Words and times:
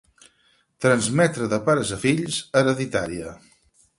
Transmetre 0.85 1.49
de 1.51 1.59
pares 1.69 1.93
a 1.97 2.01
fills, 2.05 2.39
hereditària. 2.63 3.37